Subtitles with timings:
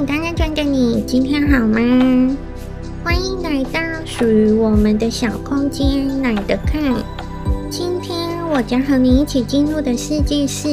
[0.00, 2.36] Hello，精品单单转的你，今天好吗？
[3.04, 6.82] 欢迎来到属于我们的小空间，奶的看。
[7.68, 10.68] 今天我将和你一起进入的世界是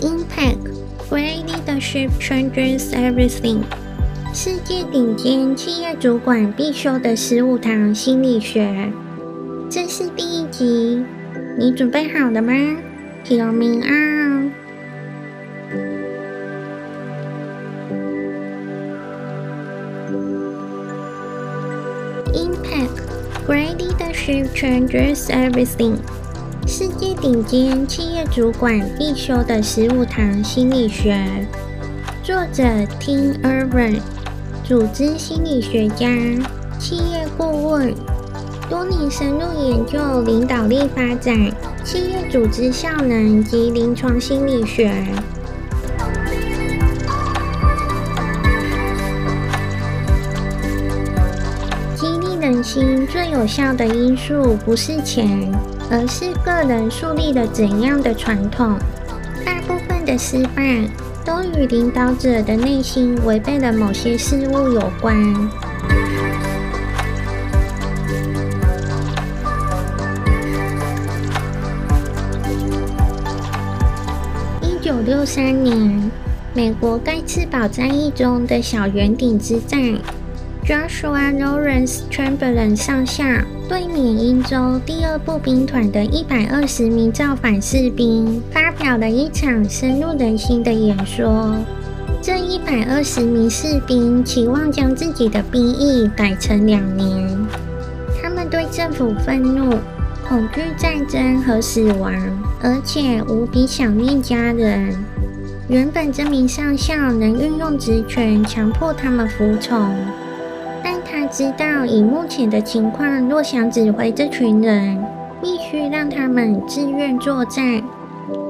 [0.00, 0.58] Impact
[1.10, 3.62] Great Leadership Changes Everything，
[4.32, 8.92] 世界顶尖企业主管必修的十五堂心理学。
[9.68, 11.02] 这是第一集，
[11.58, 12.52] 你准备好了吗
[13.26, 14.11] ？Hear me。
[23.44, 25.96] Great Leadership Changes Everything，
[26.64, 31.18] 世界顶尖企业主管必修的十五堂心理学。
[32.22, 32.62] 作者
[33.00, 33.98] ：Tim Urban，
[34.62, 36.06] 组织心理学家、
[36.78, 37.92] 企业顾问，
[38.70, 41.36] 多年深入研究领导力发展、
[41.84, 44.88] 企业组织效能及临床心理学。
[52.62, 55.50] 心最有效的因素不是钱，
[55.90, 58.78] 而是个人树立了怎样的传统。
[59.44, 60.88] 大部分的失败
[61.24, 65.16] 都与领导者的内心违背了某些事物有关。
[74.60, 76.10] 一九六三年，
[76.54, 79.98] 美国盖茨堡战役中的小圆顶之战。
[80.64, 83.24] Joshua Lawrence Chamberlain 上校
[83.68, 91.52] 对缅因州第二步兵团的一百二十名造反士兵发表了一场深入人心的演说。
[92.22, 97.28] 这一百二十名士兵期望将自己的兵役改成两年。
[98.22, 99.76] 他们对政府愤怒、
[100.28, 102.14] 恐惧战争和死亡，
[102.62, 104.94] 而且无比想念家人。
[105.66, 109.92] 原本这名上校能运用职权强迫他们服从。
[111.32, 115.02] 知道以目前的情况，若想指挥这群人，
[115.40, 117.82] 必须让他们自愿作战。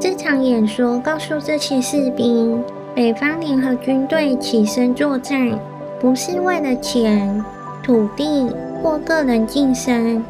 [0.00, 2.60] 这场演说告诉这些士兵，
[2.92, 5.56] 北方联合军队起身作战，
[6.00, 7.44] 不是为了钱、
[7.84, 8.50] 土地
[8.82, 10.24] 或个人晋升，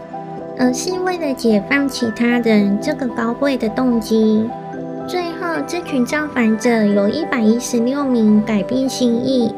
[0.58, 4.46] 而是为了解放其他人这个高贵的动机。
[5.08, 9.54] 最后，这群造反者有一百一十六名改变心意。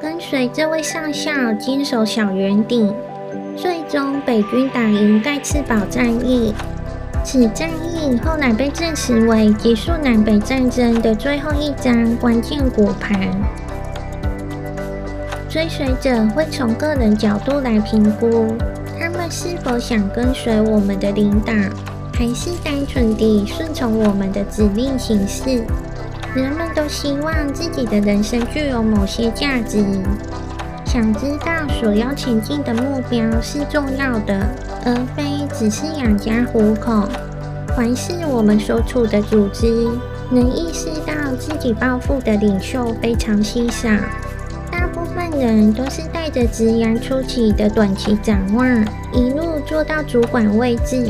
[0.00, 2.94] 跟随这位上校坚守小圆顶，
[3.56, 6.54] 最终北军打赢盖茨堡战役。
[7.24, 13.28] 此战役后来被证实为结束南北战争的最后一张关键骨牌。
[15.48, 18.54] 追随者会从个人角度来评估，
[19.00, 21.52] 他们是否想跟随我们的领导，
[22.14, 25.64] 还是单纯地顺从我们的指令行事。
[26.34, 29.84] 人们都希望自己的人生具有某些价值，
[30.84, 34.46] 想知道所要前进的目标是重要的，
[34.84, 37.08] 而非只是养家糊口。
[37.76, 39.88] 凡是我们所处的组织
[40.30, 43.88] 能意识到自己抱负的领袖非常稀少，
[44.70, 51.04] 大部分人都是带着职涯初期的短期展望，一路做到主管位置，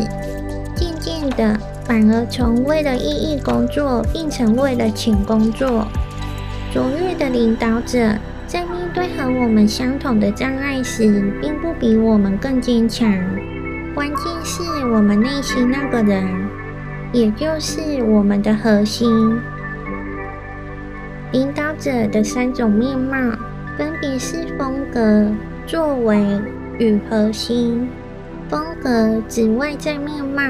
[0.76, 1.58] 渐渐的。
[1.88, 5.88] 反而从为了意义工作变成为了钱工作。
[6.70, 8.14] 卓越的领导者
[8.46, 13.10] 在面对和我们相同的障碍时，并不比我们更坚强。
[13.94, 14.62] 关键是
[14.92, 16.26] 我们内心那个人，
[17.10, 19.40] 也就是我们的核心。
[21.32, 23.16] 领导者的三种面貌，
[23.78, 25.26] 分别是风格、
[25.66, 26.22] 作为
[26.78, 27.88] 与核心。
[28.50, 30.42] 风格指外在面貌。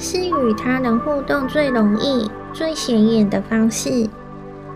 [0.00, 4.08] 是与他人互动最容易、最显眼的方式，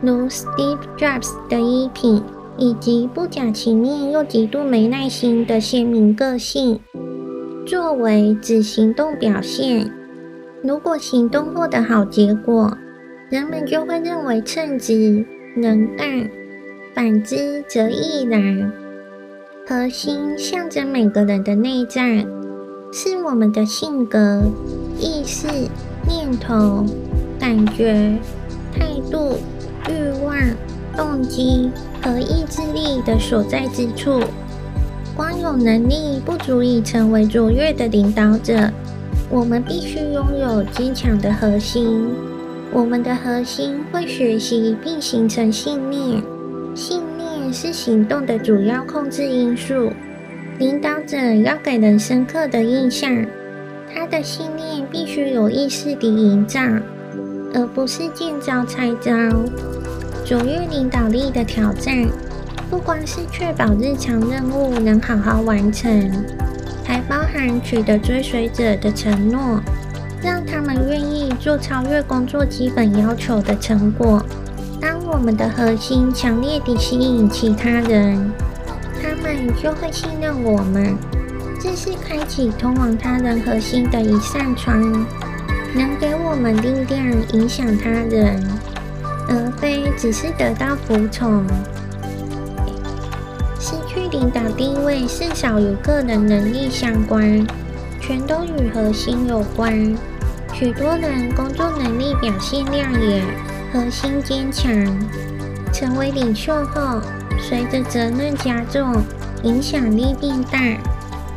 [0.02, 2.22] 如 Steve Jobs 的衣品，
[2.58, 6.78] 以及不假情面又极度没耐心的鲜明个性。
[7.66, 9.90] 作为指行动表现，
[10.62, 12.76] 如果行动获得好结果，
[13.30, 15.24] 人们就会认为称职、
[15.56, 16.28] 能干；
[16.94, 18.70] 反之则亦然。
[19.66, 22.26] 核心象征每个人的内在，
[22.92, 24.42] 是我们的性格。
[25.04, 25.46] 意识、
[26.08, 26.82] 念头、
[27.38, 28.16] 感觉、
[28.72, 29.36] 态度、
[29.86, 30.34] 欲望、
[30.96, 31.70] 动机
[32.02, 34.22] 和意志力的所在之处。
[35.14, 38.70] 光有能力不足以成为卓越的领导者，
[39.28, 42.08] 我们必须拥有坚强的核心。
[42.72, 46.22] 我们的核心会学习并形成信念，
[46.74, 49.92] 信念是行动的主要控制因素。
[50.58, 53.26] 领导者要给人深刻的印象。
[53.94, 56.60] 他的信念必须有意识地营造，
[57.54, 59.12] 而不是见招拆招。
[60.24, 62.04] 卓越领导力的挑战，
[62.68, 66.10] 不光是确保日常任务能好好完成，
[66.82, 69.60] 还包含取得追随者的承诺，
[70.20, 74.20] 让他们愿意做超越工作基本要求的成果。
[74.80, 78.32] 当我们的核心强烈地吸引其他人，
[79.00, 80.96] 他们就会信任我们。
[81.64, 84.78] 这是开启通往他人核心的一扇窗，
[85.74, 88.38] 能给我们力量影响他人，
[89.30, 91.42] 而非只是得到服从。
[93.58, 97.46] 失去领导地位甚少与个人能力相关，
[97.98, 99.96] 全都与核心有关。
[100.52, 103.24] 许多人工作能力表现亮眼，
[103.72, 104.70] 核心坚强，
[105.72, 107.00] 成为领袖后，
[107.40, 109.02] 随着责任加重，
[109.44, 110.58] 影响力变大。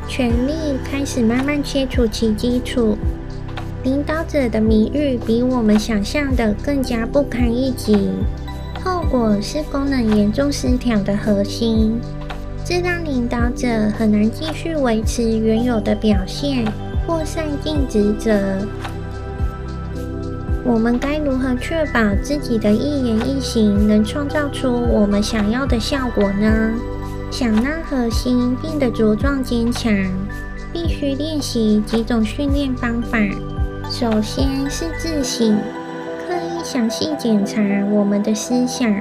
[0.08, 0.54] 权力
[0.90, 2.98] 开始慢慢切除其基础，
[3.84, 8.10] 领导者的名誉比我们想象的更加不堪一击。
[8.84, 12.00] 后果是功能严重失调的核心，
[12.64, 13.68] 这让领导者
[13.98, 16.66] 很难继续维持原有的表现
[17.06, 18.66] 或善尽职责。
[20.64, 26.74] 我们该如何确保自己的一言一行能创造出我们想要的效果呢？
[27.30, 29.94] 想让核心变得茁壮坚强，
[30.74, 33.20] 必须练习几种训练方法。
[33.90, 35.58] 首先是自省，
[36.28, 38.92] 刻意详细检查我们的思想、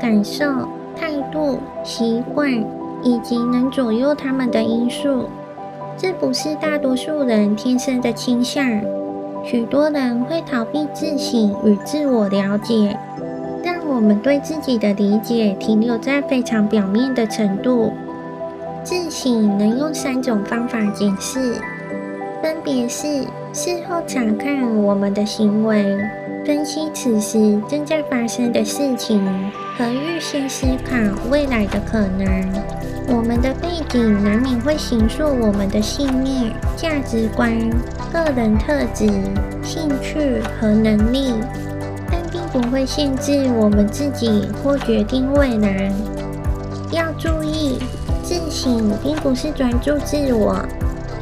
[0.00, 0.44] 感受、
[0.94, 2.52] 态度、习惯
[3.02, 5.28] 以及能左右他们的因素。
[5.96, 8.80] 这不是大多数人天生的倾向，
[9.44, 12.96] 许多人会逃避自省与自我了解。
[13.88, 17.92] 我们对自己的理解停留在非常表面的程度。
[18.84, 21.54] 自省能用三种方法检视，
[22.42, 25.98] 分别是事后查看我们的行为，
[26.44, 29.24] 分析此时正在发生的事情，
[29.76, 30.96] 和预先思考
[31.30, 32.26] 未来的可能。
[33.08, 37.58] 我们的背景难免会形塑我们的信念、价值观、
[38.12, 39.06] 个人特质、
[39.62, 41.32] 兴趣和能力。
[42.52, 45.92] 不会限制我们自己或决定未来。
[46.90, 47.78] 要注意，
[48.22, 50.64] 自省并不是专注自我，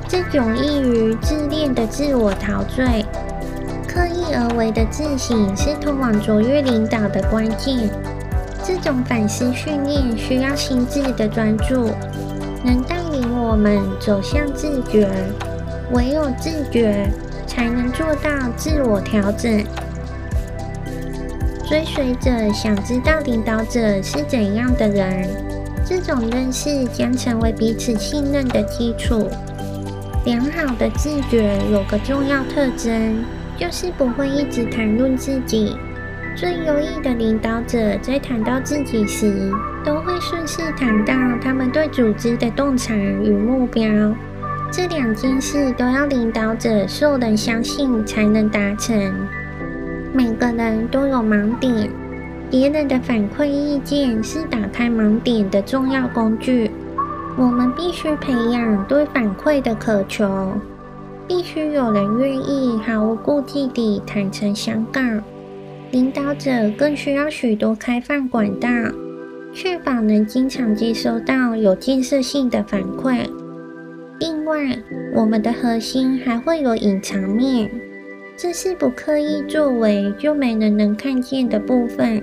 [0.09, 3.05] 这种易于自恋的自我陶醉。
[3.89, 7.89] 刻意而为的自省是通往卓越领导的关键。
[8.63, 11.89] 这种反思训练需要心智的专注，
[12.65, 15.09] 能带领我们走向自觉。
[15.93, 17.09] 唯有自觉，
[17.47, 19.65] 才能做到自我调整。
[21.69, 25.29] 追随者想知道领导者是怎样的人，
[25.85, 29.29] 这种认识将成为彼此信任的基础。
[30.25, 33.25] 良好的自觉有个重要特征，
[33.59, 35.77] 就是不会一直谈论自己。
[36.37, 39.51] 最优异的领导者在谈到自己时，
[39.85, 43.85] 都会顺势谈到他们对组织的洞察与目标。
[44.71, 49.27] 这两件事都要领导者受人相信才能达成。
[50.17, 51.91] 每个人都有盲点，
[52.51, 56.71] 别人的反馈意见是打开盲点的重要工具。
[57.37, 60.27] 我们必须培养对反馈的渴求，
[61.29, 65.03] 必须有人愿意毫无顾忌地坦诚相告。
[65.91, 68.71] 领导者更需要许多开放管道，
[69.53, 73.19] 确保能经常接收到有建设性的反馈。
[74.19, 74.79] 另外，
[75.15, 77.71] 我们的核心还会有隐藏面。
[78.39, 82.23] 这是不刻意作为就没人能看见的部分。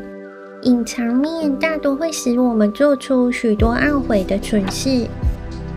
[0.61, 5.07] 隐藏面大多会使我们做出许多懊悔的蠢事。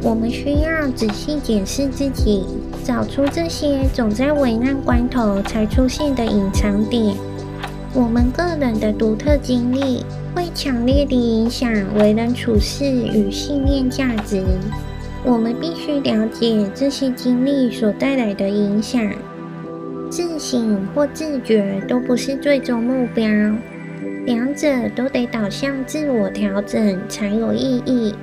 [0.02, 2.44] 我们需要仔细检视自己，
[2.84, 7.16] 找出这些总在危难关头才出现的隐藏点。
[7.94, 14.44] 我们个人的独特经历会强烈地影响为人处事与信念价值。
[15.24, 19.02] 我们必须了解这些经历所带来的影响。
[20.08, 23.26] 自省或自觉都不是最终目标，
[24.25, 28.14] 两者都得导向自我调整才有意义。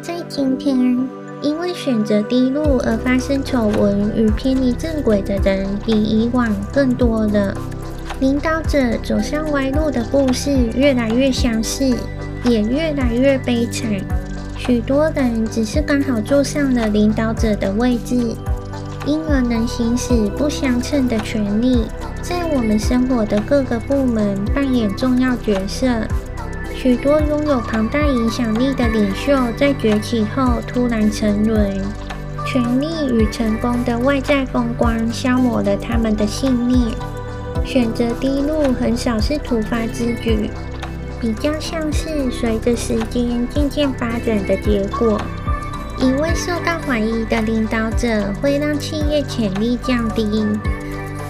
[0.00, 0.76] 在今天，
[1.42, 7.54] 因为选择低路而发生丑闻与偏离正轨的人比以往更多了，
[8.20, 11.84] 领导者走上歪路的故事越来越相似，
[12.44, 13.90] 也越来越悲惨。
[14.56, 18.34] 许多人只是刚好坐上了领导者的位置。
[19.08, 21.86] 因而能行使不相称的权利，
[22.20, 25.88] 在我们生活的各个部门扮演重要角色。
[26.76, 31.82] 许多拥有庞大影响力的领袖在崛起后突然沉沦，
[32.46, 36.94] 权力与成功的外在风光消磨了他们的信念。
[37.64, 40.50] 选择低路很少是突发之举，
[41.18, 45.18] 比较像是随着时间渐渐发展的结果。
[46.00, 50.46] 一位受到怀疑的领导者会让企业潜力降低，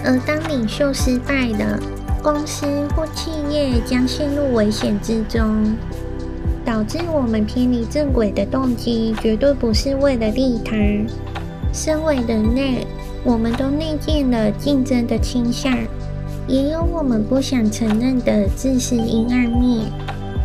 [0.05, 1.79] 而当领袖失败了，
[2.21, 5.75] 公司或企业将陷入危险之中。
[6.63, 10.75] 导致我们偏离正轨的动机，绝对不是为了利他。
[11.73, 12.85] 身为人类，
[13.23, 15.75] 我们都内建了竞争的倾向，
[16.47, 19.87] 也有我们不想承认的自私阴暗面。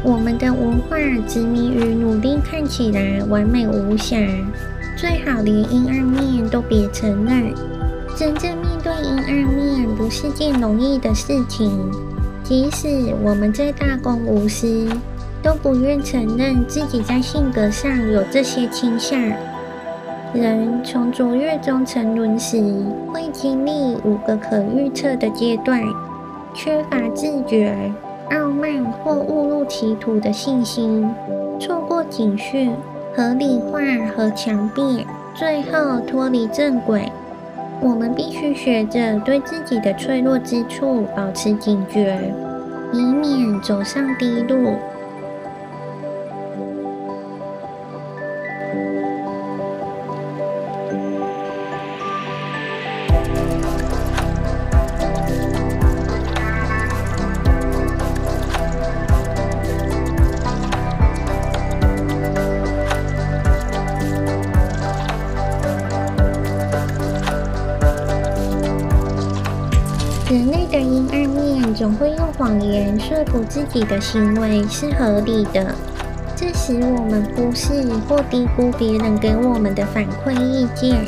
[0.04, 0.96] 我们的文化
[1.26, 4.16] 执迷于努力看起来完美无瑕，
[4.96, 7.52] 最好连阴暗面都别承认。
[8.14, 11.70] 真正面对阴暗面不是件容易的事情，
[12.42, 14.88] 即使我们再大公无私。
[15.42, 19.20] 都不愿承认自己在性格上有这些倾向。
[20.32, 22.56] 人从卓越中沉沦时，
[23.12, 25.82] 会经历五个可预测的阶段：
[26.54, 27.92] 缺乏自觉、
[28.30, 31.08] 傲慢或误入歧途的信心、
[31.60, 32.72] 错过警讯、
[33.14, 33.80] 合理化
[34.16, 37.10] 和强辩，最后脱离正轨。
[37.80, 42.18] 我们必须学着对自己的脆弱之处保持警觉，
[42.92, 44.74] 以免走上低路。
[71.74, 75.74] 总会用谎言说服自己的行为是合理的，
[76.36, 81.04] 这使我们忽视或低估别人给我们的反馈意见。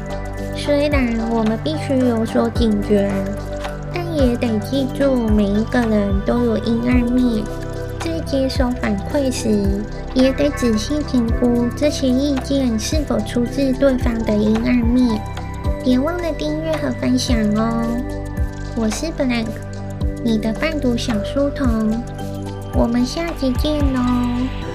[0.56, 3.08] 虽然我们必须有所警觉，
[3.94, 7.44] 但也得记住，每一个人都有阴暗面。
[8.00, 15.20] 在接收反馈时，也得仔细评估这些意见是否出自对方的阴暗面。
[15.84, 17.86] 别忘了订阅和分享哦！
[18.76, 19.46] 我是 Blank，
[20.26, 22.02] 你的伴读小书童，
[22.74, 24.65] 我们下集见喽。